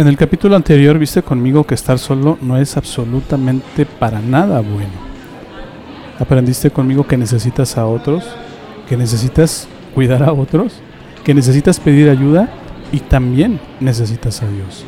[0.00, 4.94] En el capítulo anterior viste conmigo que estar solo no es absolutamente para nada bueno.
[6.18, 8.24] Aprendiste conmigo que necesitas a otros,
[8.88, 10.80] que necesitas cuidar a otros,
[11.22, 12.48] que necesitas pedir ayuda
[12.92, 14.86] y también necesitas a Dios.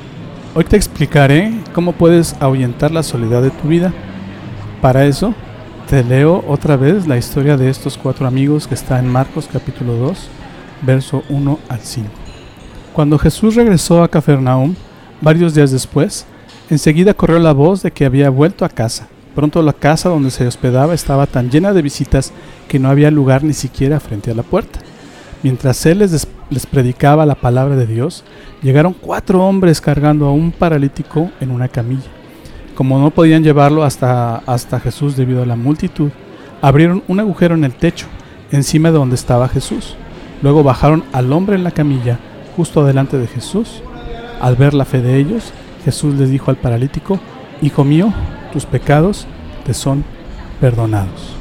[0.55, 3.93] Hoy te explicaré cómo puedes ahuyentar la soledad de tu vida.
[4.81, 5.35] Para eso,
[5.91, 9.93] te leo otra vez la historia de estos cuatro amigos que está en Marcos capítulo
[9.95, 10.29] 2,
[10.81, 12.09] verso 1 al 5.
[12.95, 14.75] Cuando Jesús regresó a Cafarnaum,
[15.23, 16.27] Varios días después,
[16.69, 19.07] enseguida corrió la voz de que había vuelto a casa.
[19.37, 22.33] Pronto la casa donde se hospedaba estaba tan llena de visitas
[22.67, 24.81] que no había lugar ni siquiera frente a la puerta.
[25.45, 28.25] Mientras él les, les, predicaba la palabra de Dios,
[28.63, 32.11] llegaron cuatro hombres cargando a un paralítico en una camilla.
[32.75, 36.11] Como no podían llevarlo hasta, hasta Jesús debido a la multitud,
[36.61, 38.07] abrieron un agujero en el techo,
[38.51, 39.95] encima de donde estaba Jesús.
[40.43, 42.19] Luego bajaron al hombre en la camilla,
[42.57, 43.85] justo delante de Jesús,
[44.43, 45.53] al ver la fe de ellos,
[45.85, 47.19] Jesús les dijo al paralítico,
[47.63, 48.13] Hijo mío,
[48.53, 49.27] tus pecados
[49.65, 50.05] te son
[50.61, 51.37] perdonados.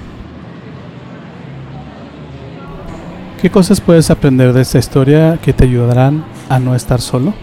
[3.42, 7.34] ¿Qué cosas puedes aprender de esta historia que te ayudarán a no estar solo?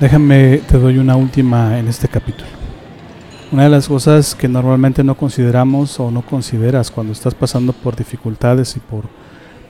[0.00, 2.46] Déjame, te doy una última en este capítulo.
[3.50, 7.96] Una de las cosas que normalmente no consideramos o no consideras cuando estás pasando por
[7.96, 9.06] dificultades y por,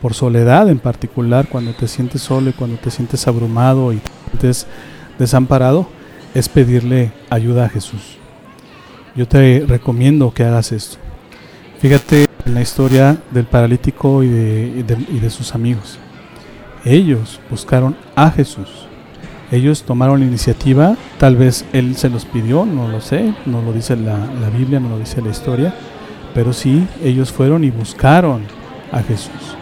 [0.03, 4.01] por soledad en particular, cuando te sientes solo y cuando te sientes abrumado y
[5.17, 5.87] desamparado,
[6.35, 8.19] es pedirle ayuda a Jesús.
[9.15, 10.97] Yo te recomiendo que hagas esto.
[11.79, 16.01] Fíjate en la historia del paralítico y de, sus amigos.
[16.85, 18.89] Ellos buscaron a Jesús.
[19.53, 23.73] Ellos tomaron la iniciativa, tal vez Él se los pidió, no lo sé, no lo
[23.73, 25.75] dice la Biblia, no lo dice la historia,
[26.35, 28.43] pero sí, ellos fueron y buscaron
[28.91, 29.62] a Jesús.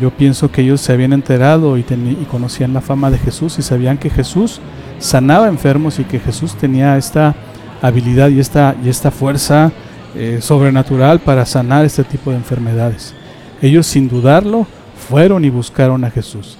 [0.00, 1.84] Yo pienso que ellos se habían enterado y,
[2.30, 4.60] conocían la fama de Jesús y sabían que Jesús
[4.98, 7.34] sanaba enfermos y que Jesús tenía esta
[7.82, 9.72] habilidad y esta, y esta fuerza
[10.14, 13.14] eh, sobrenatural para sanar este tipo de enfermedades.
[13.60, 14.66] Ellos sin dudarlo
[15.08, 16.56] fueron y buscaron a Jesús.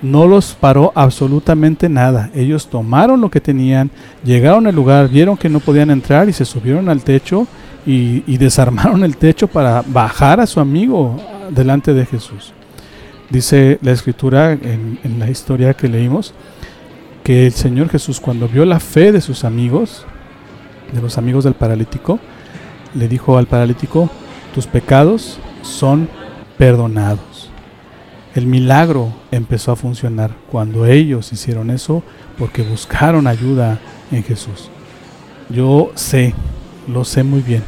[0.00, 2.30] No los paró absolutamente nada.
[2.32, 3.90] Ellos tomaron lo que tenían,
[4.22, 7.48] llegaron al lugar, vieron que no podían entrar y se subieron al techo
[7.84, 11.16] y desarmaron el techo para bajar a su amigo
[11.50, 12.52] delante de Jesús.
[13.30, 16.32] Dice la escritura en, la historia que leímos
[17.22, 20.06] que el Señor Jesús cuando vio la fe de sus amigos,
[20.92, 22.18] de los amigos del paralítico,
[22.94, 24.08] le dijo al paralítico,
[24.54, 26.08] tus pecados son
[26.56, 27.50] perdonados.
[28.34, 32.02] El milagro empezó a funcionar cuando ellos hicieron eso
[32.38, 33.78] porque buscaron ayuda
[34.10, 34.70] en Jesús.
[35.50, 36.34] Yo sé,
[36.86, 37.62] lo sé muy bien,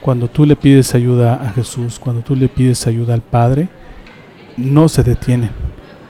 [0.00, 3.68] cuando tú le pides ayuda a Jesús, cuando tú le pides ayuda al Padre,
[4.56, 5.50] no se detienen.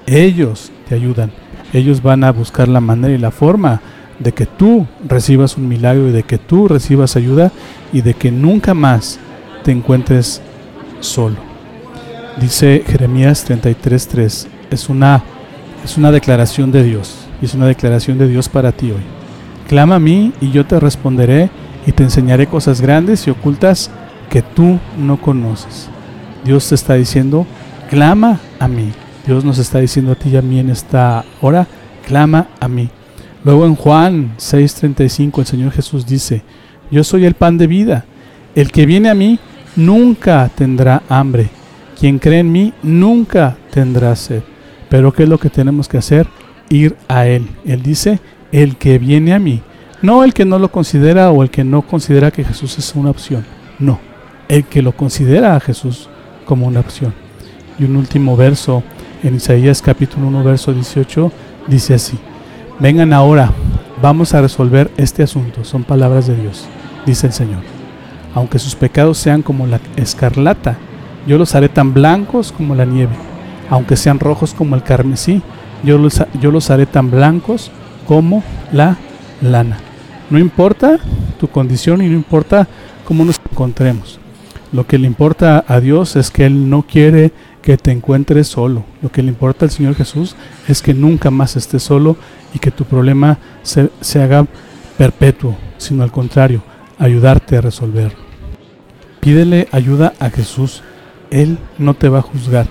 [0.06, 1.32] Ellos te ayudan.
[1.72, 3.80] Ellos van a buscar la manera y la forma
[4.18, 7.50] de que tú recibas un milagro y de que tú recibas ayuda
[7.92, 9.18] y de que nunca más
[9.64, 10.40] te encuentres
[11.00, 11.36] solo.
[12.40, 15.22] Dice Jeremías 33:3, es una
[15.84, 19.02] es una declaración de Dios es una declaración de Dios para ti hoy.
[19.68, 21.50] Clama a mí y yo te responderé
[21.86, 23.90] y te enseñaré cosas grandes y ocultas
[24.30, 25.88] que tú no conoces.
[26.44, 27.46] Dios te está diciendo,
[27.88, 28.92] clama a mí.
[29.26, 31.66] Dios nos está diciendo a ti y a mí en esta hora,
[32.06, 32.88] clama a mí.
[33.44, 36.42] Luego en Juan 6:35 el Señor Jesús dice,
[36.90, 38.04] yo soy el pan de vida.
[38.54, 39.38] El que viene a mí
[39.76, 41.48] nunca tendrá hambre.
[41.98, 44.42] Quien cree en mí nunca tendrá sed.
[44.88, 46.26] Pero ¿qué es lo que tenemos que hacer?
[46.68, 47.48] Ir a Él.
[47.64, 48.20] Él dice,
[48.52, 49.62] el que viene a mí.
[50.02, 53.10] No el que no lo considera o el que no considera que Jesús es una
[53.10, 53.44] opción.
[53.78, 53.98] No,
[54.48, 56.08] el que lo considera a Jesús
[56.44, 57.23] como una opción.
[57.78, 58.82] Y un último verso
[59.22, 61.32] en Isaías capítulo 1, verso 18,
[61.66, 62.18] dice así,
[62.78, 63.50] vengan ahora,
[64.00, 66.66] vamos a resolver este asunto, son palabras de Dios,
[67.04, 67.62] dice el Señor.
[68.34, 70.76] Aunque sus pecados sean como la escarlata,
[71.26, 73.14] yo los haré tan blancos como la nieve.
[73.70, 75.42] Aunque sean rojos como el carmesí,
[75.82, 77.70] yo los, yo los haré tan blancos
[78.06, 78.42] como
[78.72, 78.96] la
[79.40, 79.78] lana.
[80.30, 80.98] No importa
[81.38, 82.68] tu condición y no importa
[83.04, 84.18] cómo nos encontremos.
[84.72, 87.32] Lo que le importa a Dios es que Él no quiere
[87.64, 88.84] que te encuentres solo.
[89.00, 90.36] Lo que le importa al Señor Jesús
[90.68, 92.14] es que nunca más estés solo
[92.52, 94.46] y que tu problema se, haga
[94.98, 96.62] perpetuo, sino al contrario,
[96.98, 98.18] ayudarte a resolverlo.
[99.18, 100.82] Pídele ayuda a Jesús.
[101.30, 102.66] Él no te va a juzgar.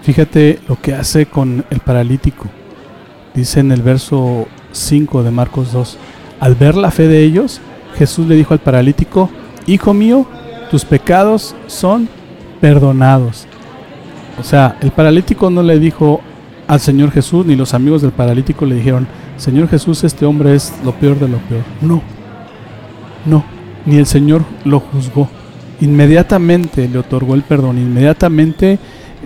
[0.00, 2.46] Fíjate lo que hace con el paralítico.
[3.34, 5.98] Dice en el verso 5 de Marcos 2.
[6.40, 7.60] Al ver la fe de ellos,
[7.96, 9.28] Jesús le dijo al paralítico,
[9.66, 10.26] Hijo mío,
[10.70, 12.08] tus pecados son
[12.62, 13.46] perdonados.
[14.38, 16.20] O sea, el paralítico no le dijo
[16.66, 19.06] al Señor Jesús, ni los amigos del paralítico le dijeron,
[19.36, 21.62] Señor Jesús, este hombre es lo peor de lo peor.
[21.80, 22.02] No,
[23.26, 23.44] no,
[23.86, 25.28] ni el Señor lo juzgó.
[25.80, 28.78] Inmediatamente le otorgó el perdón, inmediatamente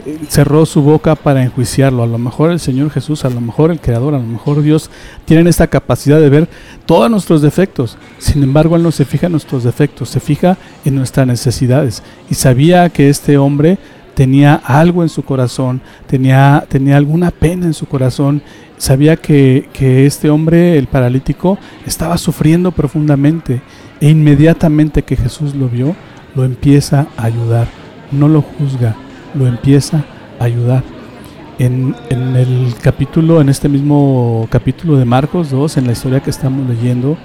[0.05, 2.03] eh, cerró su boca para enjuiciarlo.
[2.03, 4.91] A lo mejor el Señor Jesús, a lo mejor el Creador, a lo mejor Dios
[5.25, 6.49] tienen esta capacidad de ver
[6.87, 7.99] todos nuestros defectos.
[8.19, 12.03] Sin embargo, Él no se fija en nuestros defectos, se fija en nuestras necesidades.
[12.31, 13.79] Y sabía que este hombre
[14.17, 18.41] tenía algo en su corazón, tenía, tenía alguna pena en su corazón,
[18.79, 23.61] sabía que, que este hombre, el paralítico, estaba sufriendo profundamente
[24.01, 25.95] e inmediatamente que Jesús lo vio,
[26.35, 27.69] lo empieza a ayudar,
[28.11, 28.97] no lo juzga,
[29.35, 30.07] lo empieza
[30.41, 30.83] a ayudar.
[31.59, 36.31] En, en, el capítulo, en este mismo capítulo de Marcos 2, en la historia que
[36.31, 37.19] estamos leyendo,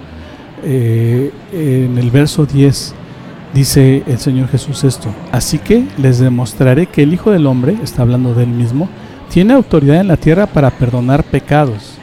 [0.62, 2.94] eh, en el verso 10,
[3.54, 8.00] Dice el Señor Jesús esto, así que les demostraré que el Hijo del Hombre, está
[8.00, 8.88] hablando de él mismo,
[9.30, 11.98] tiene autoridad en la tierra para perdonar pecados.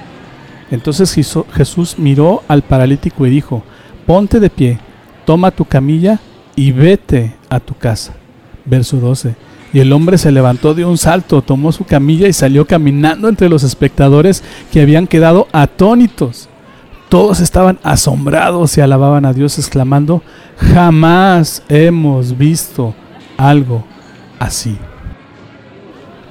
[0.70, 1.12] Entonces
[1.54, 3.64] Jesús miró al paralítico y dijo,
[4.06, 4.80] ponte de pie,
[5.26, 6.20] toma tu camilla
[6.56, 8.14] y vete a tu casa.
[8.66, 9.36] Verso 12.
[9.74, 13.50] Y el hombre se levantó de un salto, tomó su camilla y salió caminando entre
[13.50, 16.50] los espectadores que habían quedado atónitos.
[17.10, 20.22] Todos estaban asombrados y alababan a Dios exclamando,
[20.58, 22.94] jamás hemos visto
[23.36, 23.84] algo
[24.38, 24.78] así.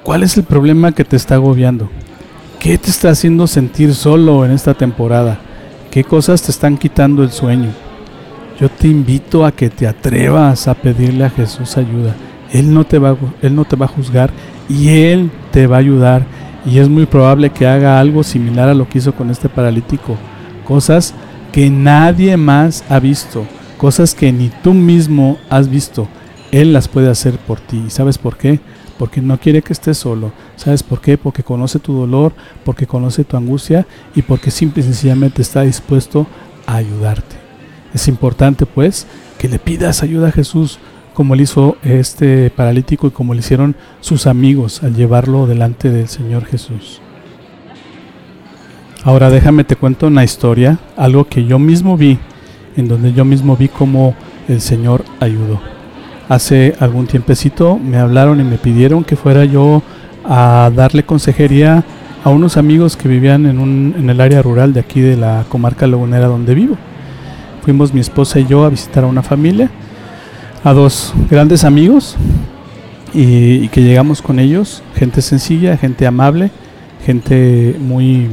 [0.03, 1.89] ¿Cuál es el problema que te está agobiando?
[2.59, 5.37] ¿Qué te está haciendo sentir solo en esta temporada?
[5.91, 7.71] ¿Qué cosas te están quitando el sueño?
[8.57, 12.15] Yo te invito a que te atrevas a pedirle a Jesús ayuda.
[12.53, 14.31] Él no te va, él no te va a juzgar
[14.69, 16.23] y Él te va a ayudar.
[16.65, 20.17] Y es muy probable que haga algo similar a lo que hizo con este paralítico
[20.69, 21.15] cosas
[21.51, 23.43] que nadie más ha visto,
[23.79, 26.07] cosas que ni tú mismo has visto.
[26.51, 27.85] Él las puede hacer por ti.
[27.87, 28.59] ¿Y sabes por qué?
[28.99, 30.31] Porque no quiere que estés solo.
[30.57, 31.17] ¿Sabes por qué?
[31.17, 32.33] Porque conoce tu dolor,
[32.63, 36.27] porque conoce tu angustia y porque simple y sencillamente está dispuesto
[36.67, 37.35] a ayudarte.
[37.95, 39.07] Es importante pues
[39.39, 40.77] que le pidas ayuda a Jesús
[41.15, 46.07] como le hizo este paralítico y como le hicieron sus amigos al llevarlo delante del
[46.07, 47.01] Señor Jesús.
[49.05, 52.19] Ahora déjame te cuento una historia, algo que yo mismo vi,
[52.75, 54.13] en donde yo mismo vi cómo
[54.49, 55.61] el Señor ayudó.
[56.27, 59.81] Hace algún tiempecito me hablaron y me pidieron que fuera yo
[60.25, 61.85] a darle consejería
[62.25, 65.45] a unos amigos que vivían en, un, en el área rural de aquí de la
[65.47, 66.75] comarca lagunera donde vivo.
[67.63, 69.71] Fuimos mi esposa y yo a visitar a una familia,
[70.65, 72.17] a dos grandes amigos,
[73.13, 76.51] y, y que llegamos con ellos, gente sencilla, gente amable,
[77.05, 78.27] gente muy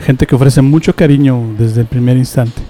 [0.00, 2.62] gente que ofrece mucho cariño desde el primer instante.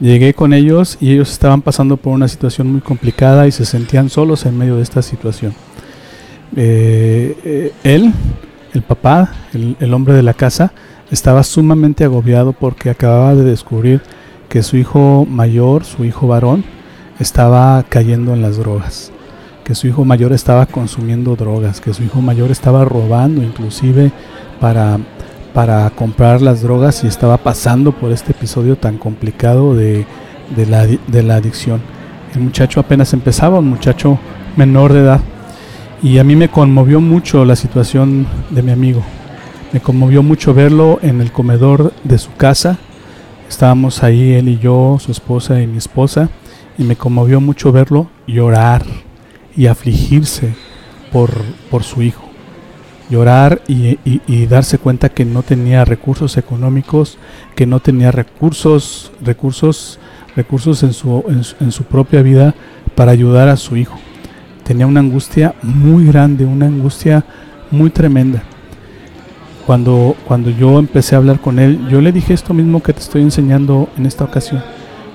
[0.00, 4.10] Llegué con ellos y ellos estaban pasando por una situación muy complicada y se sentían
[4.10, 5.54] solos en medio de esta situación.
[6.56, 8.12] Eh, eh, él,
[8.72, 10.72] el papá, el, hombre de la casa,
[11.10, 14.02] estaba sumamente agobiado porque acababa de descubrir
[14.48, 16.64] que su hijo mayor, su hijo varón,
[17.20, 19.12] estaba cayendo en las drogas,
[19.64, 24.10] que su hijo mayor estaba consumiendo drogas, que su hijo mayor estaba robando inclusive
[24.60, 24.98] para
[25.54, 30.04] para comprar las drogas y estaba pasando por este episodio tan complicado de,
[30.68, 31.80] la, de la adicción.
[32.34, 34.18] El muchacho apenas empezaba, un muchacho
[34.56, 35.20] menor de edad.
[36.02, 39.02] Y a mí me conmovió mucho la situación de mi amigo.
[39.72, 42.78] Me conmovió mucho verlo en el comedor de su casa.
[43.48, 46.30] Estábamos ahí él y yo, su esposa y mi esposa.
[46.76, 48.82] Y me conmovió mucho verlo llorar
[49.56, 50.52] y afligirse
[51.12, 51.30] por,
[51.70, 52.23] por su hijo
[53.10, 57.18] llorar y, darse cuenta que no tenía recursos económicos,
[57.54, 59.98] que no tenía recursos, recursos,
[60.36, 61.24] recursos en su,
[61.60, 62.54] en, su propia vida
[62.94, 63.98] para ayudar a su hijo.
[64.64, 67.24] Tenía una angustia muy grande, una angustia
[67.70, 68.42] muy tremenda.
[69.66, 73.00] Cuando, cuando yo empecé a hablar con él, yo le dije esto mismo que te
[73.00, 74.62] estoy enseñando en esta ocasión.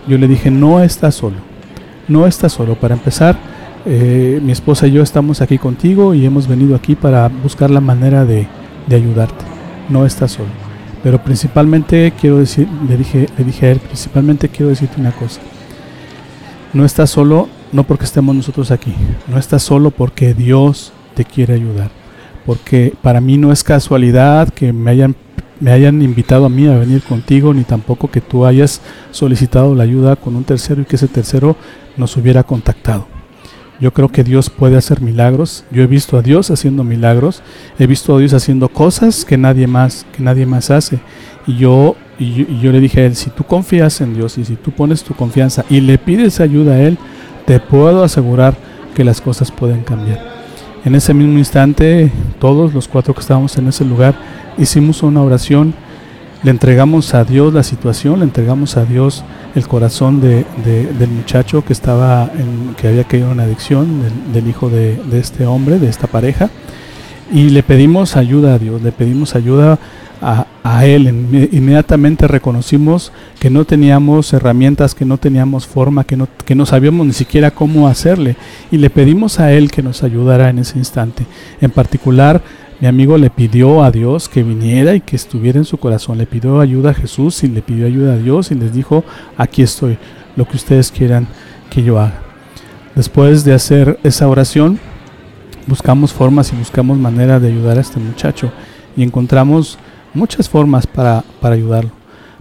[0.08, 1.38] Yo le dije, no estás solo,
[2.08, 2.76] no estás solo.
[2.76, 3.38] Para empezar,
[3.92, 7.82] eh, mi esposa y yo estamos aquí contigo y hemos venido aquí para buscar la
[7.82, 8.48] manera de,
[8.88, 9.46] ayudarte.
[9.90, 10.50] No estás solo.
[11.02, 15.42] Pero principalmente quiero decir, le dije, le dije a él, principalmente quiero decirte una cosa.
[16.72, 18.94] No estás solo no porque estemos nosotros aquí.
[19.28, 21.90] No estás solo porque Dios te quiere ayudar.
[22.46, 25.16] Porque para mí no es casualidad que me hayan
[25.60, 28.82] me hayan invitado a mí a venir contigo, ni tampoco que tú hayas
[29.12, 31.56] solicitado la ayuda con un tercero y que ese tercero
[31.98, 33.19] nos hubiera contactado.
[33.80, 35.64] Yo creo que Dios puede hacer milagros.
[35.72, 37.42] Yo he visto a Dios haciendo milagros.
[37.78, 41.00] He visto a Dios haciendo cosas que nadie más, que nadie más hace.
[41.48, 44.56] Y yo, y yo, le dije a él, si tú confías en Dios y si
[44.56, 46.98] tú pones tu confianza y le pides ayuda a Él,
[47.46, 48.56] te puedo asegurar
[48.94, 50.20] que las cosas pueden cambiar.
[50.84, 54.16] En ese mismo instante, todos los cuatro que estábamos en ese lugar,
[54.58, 55.74] hicimos una oración,
[56.44, 59.24] le entregamos a Dios la situación, le entregamos a Dios
[59.56, 64.70] el corazón de, del muchacho que estaba en, que había caído en adicción, del, hijo
[64.70, 66.50] de, de, este hombre, de esta pareja,
[67.32, 69.78] y le pedimos ayuda a Dios, le pedimos ayuda
[70.22, 71.08] a, a, Él.
[71.52, 77.06] Inmediatamente reconocimos que no teníamos herramientas, que no teníamos forma, que no, que no sabíamos
[77.06, 78.38] ni siquiera cómo hacerle,
[78.72, 81.26] y le pedimos a Él que nos ayudara en ese instante.
[81.60, 82.42] En particular,
[82.82, 86.18] mi amigo le pidió a Dios que viniera y que estuviera en su corazón.
[86.18, 89.04] Le pidió ayuda a Jesús y le pidió ayuda a Dios y les dijo,
[89.38, 89.98] aquí estoy,
[90.38, 91.28] lo que ustedes quieran
[91.70, 92.22] que yo haga.
[92.96, 94.80] Después de hacer esa oración,
[95.68, 98.52] buscamos formas y buscamos manera de ayudar a este muchacho
[98.96, 99.78] y encontramos
[100.14, 101.92] muchas formas para, para ayudarlo.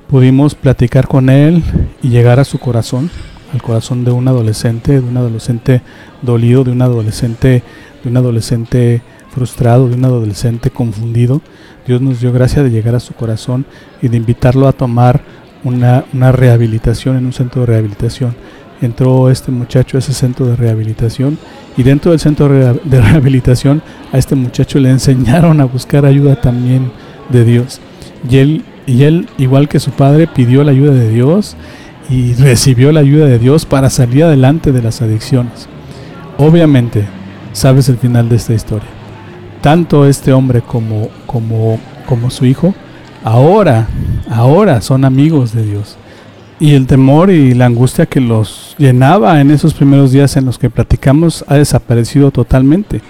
[0.09, 1.63] Pudimos platicar con él
[2.01, 3.11] y llegar a su corazón,
[3.53, 5.83] al corazón de un adolescente, de un adolescente
[6.23, 7.63] dolido, de un adolescente,
[8.03, 9.03] de un adolescente
[9.39, 11.41] frustrado, de un adolescente confundido,
[11.87, 13.65] Dios nos dio gracia de llegar a su corazón
[14.03, 15.21] y de invitarlo a tomar
[15.63, 16.03] una,
[16.33, 18.35] rehabilitación en un centro de rehabilitación.
[18.83, 21.39] Entró este muchacho a ese centro de rehabilitación
[21.77, 23.81] y dentro del centro de rehabilitación
[24.13, 26.91] a este muchacho le enseñaron a buscar ayuda también
[27.29, 27.81] de Dios.
[28.29, 31.57] Y él, y él, igual que su padre, pidió la ayuda de Dios
[32.11, 35.69] y recibió la ayuda de Dios para salir adelante de las adicciones.
[36.39, 37.05] Obviamente,
[37.53, 38.98] sabes el final de esta historia
[39.61, 42.75] tanto este hombre como, como, como su hijo,
[43.25, 43.89] ahora,
[44.31, 45.97] ahora son amigos de Dios.
[46.61, 50.59] Y el temor y la angustia que los llenaba en esos primeros días en los
[50.59, 53.01] que platicamos ha desaparecido totalmente.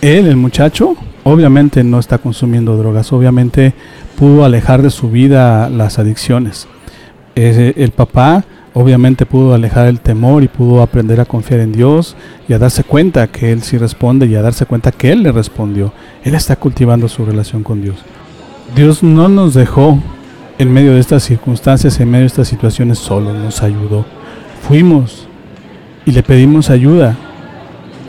[0.00, 3.74] Él, el muchacho, obviamente no está consumiendo drogas, obviamente
[4.16, 6.68] pudo alejar de su vida las adicciones.
[7.34, 12.16] el papá obviamente pudo alejar el temor y pudo aprender a confiar en Dios
[12.48, 15.32] y a darse cuenta que Él sí responde y a darse cuenta que Él le
[15.32, 15.92] respondió.
[16.22, 17.96] Él está cultivando su relación con Dios.
[18.74, 19.98] Dios no nos dejó
[20.58, 24.04] en medio de estas circunstancias, en medio de estas situaciones solo, nos ayudó.
[24.66, 25.26] Fuimos
[26.04, 27.16] y le pedimos ayuda.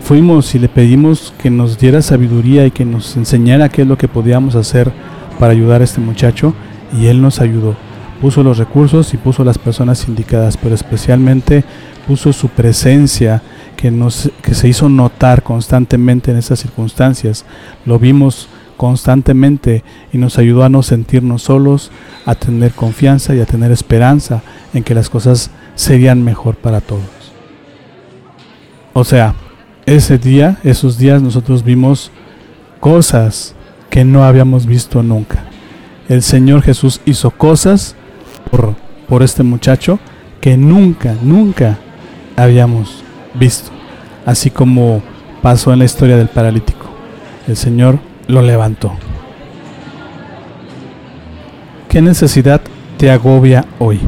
[0.03, 3.97] Fuimos y le pedimos que nos diera sabiduría y que nos enseñara qué es lo
[3.97, 4.91] que podíamos hacer
[5.39, 6.53] para ayudar a este muchacho
[6.99, 7.75] y Él nos ayudó
[8.21, 11.63] puso los recursos y puso las personas indicadas, pero especialmente
[12.07, 13.41] puso su presencia
[13.75, 13.91] que,
[14.43, 17.45] que se hizo notar constantemente en esas circunstancias.
[17.85, 18.47] Lo vimos
[18.77, 21.91] constantemente y nos ayudó a no sentirnos solos,
[22.25, 27.01] a tener confianza y a tener esperanza en que las cosas serían mejor para todos.
[28.93, 29.33] O sea,
[29.85, 32.11] ese día, esos días nosotros vimos
[32.79, 33.55] cosas
[33.89, 35.43] que no habíamos visto nunca.
[36.07, 37.95] El Señor Jesús hizo cosas
[38.51, 39.99] por, este muchacho
[40.39, 41.77] que nunca, nunca
[42.35, 43.03] habíamos
[43.33, 43.71] visto.
[44.25, 45.01] Así como
[45.41, 46.85] pasó en la historia del paralítico.
[47.47, 48.93] El Señor lo levantó.
[51.89, 52.61] ¿Qué necesidad
[52.97, 53.99] te agobia hoy?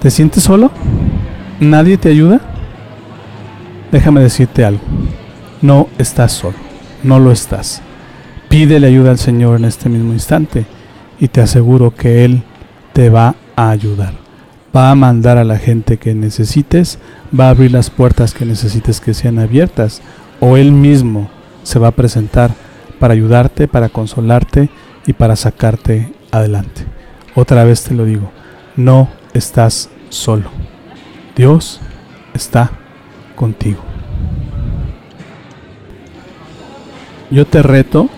[0.00, 0.70] ¿Te sientes solo?
[1.60, 2.40] ¿Nadie te ayuda?
[3.92, 4.82] Déjame decirte algo.
[5.62, 6.56] No estás solo.
[7.02, 7.82] No lo estás.
[8.48, 10.64] Pídele ayuda al Señor en este mismo instante
[11.20, 12.42] y te aseguro que Él
[12.92, 14.14] te va a ayudar.
[14.74, 16.98] Va a mandar a la gente que necesites,
[17.38, 20.00] va a abrir las puertas que necesites que sean abiertas,
[20.38, 21.28] o Él mismo
[21.62, 22.54] se va a presentar
[22.98, 24.70] para ayudarte, para consolarte
[25.06, 26.84] y para sacarte adelante.
[27.34, 28.30] Otra vez te lo digo,
[28.76, 30.50] no estás solo.
[31.36, 31.80] Dios
[32.34, 32.70] está
[33.34, 33.80] contigo.
[37.30, 38.08] Yo te reto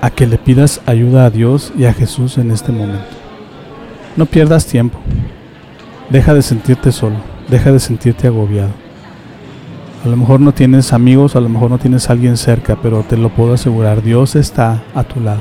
[0.00, 3.23] a que le pidas ayuda a Dios y a Jesús en este momento.
[4.16, 4.98] No pierdas tiempo.
[6.10, 7.16] Deja de sentirte solo,
[7.48, 8.70] deja de sentirte agobiado.
[10.04, 13.16] A lo mejor no tienes amigos, a lo mejor no tienes alguien cerca, pero te
[13.16, 15.40] lo puedo asegurar, Dios está a tu lado.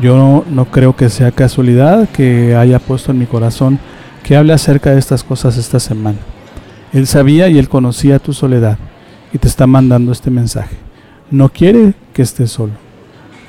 [0.00, 3.78] Yo no, creo que sea casualidad que haya puesto en mi corazón
[4.22, 6.18] que hable acerca de estas cosas esta semana.
[6.92, 8.78] Él sabía y él conocía tu soledad
[9.32, 10.76] y te está mandando este mensaje.
[11.30, 12.72] No quiere que estés solo.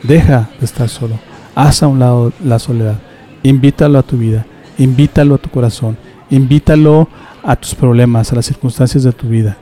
[0.01, 1.19] Deja de estar solo.
[1.55, 2.97] Haz a un lado la soledad
[3.43, 4.45] invítalo a tu vida,
[4.77, 5.97] invítalo a tu corazón,
[6.29, 7.07] invítalo
[7.43, 9.57] a tus problemas, a las circunstancias de tu vida.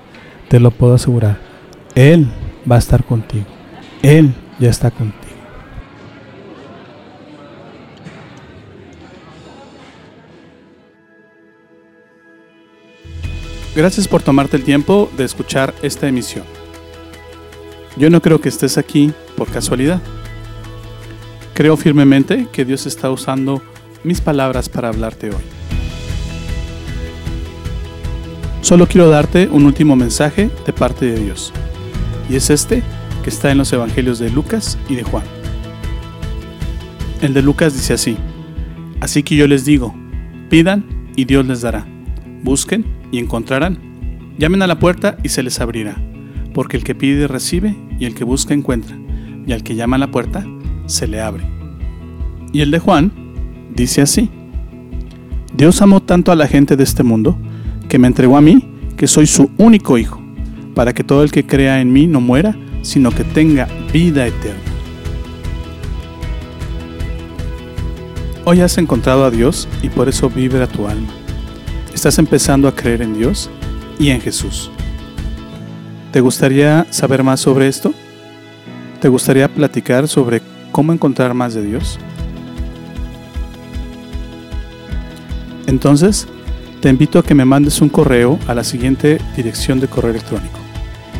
[0.48, 1.38] Te lo puedo asegurar.
[1.96, 2.28] Él
[2.70, 3.46] va a estar contigo.
[4.02, 5.22] Él ya está contigo.
[13.74, 16.44] Gracias por tomarte el tiempo de escuchar esta emisión.
[17.96, 20.02] Yo no creo que estés aquí por casualidad.
[21.54, 23.62] Creo firmemente que Dios está usando
[24.04, 25.44] mis palabras para hablarte hoy.
[28.62, 31.52] Solo quiero darte un último mensaje de parte de Dios.
[32.30, 32.84] Y es este
[33.24, 35.24] que está en los Evangelios de Lucas y de Juan.
[37.22, 38.18] El de Lucas dice así,
[39.02, 39.96] Así que yo les digo,
[40.50, 41.88] pidan y Dios les dará,
[42.44, 43.80] busquen y encontrarán,
[44.38, 45.98] llamen a la puerta y se les abrirá,
[46.54, 48.96] porque el que pide recibe y el que busca encuentra,
[49.48, 50.46] y al que llama a la puerta
[50.86, 51.44] se le abre.
[52.54, 53.12] Y el de Juan
[53.76, 54.30] dice así,
[55.54, 57.38] Dios amó tanto a la gente de este mundo,
[57.90, 60.22] que me entregó a mí, que soy su único hijo,
[60.76, 64.60] para que todo el que crea en mí no muera, sino que tenga vida eterna.
[68.44, 71.10] Hoy has encontrado a Dios y por eso vibra tu alma.
[71.94, 73.50] Estás empezando a creer en Dios
[74.00, 74.72] y en Jesús.
[76.12, 77.94] ¿Te gustaría saber más sobre esto?
[79.00, 82.00] ¿Te gustaría platicar sobre cómo encontrar más de Dios?
[85.68, 86.28] Entonces,
[86.82, 90.60] te invito a que me mandes un correo a la siguiente dirección de correo electrónico: